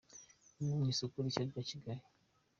[0.65, 2.03] no mu isoko rishya rya Kigali.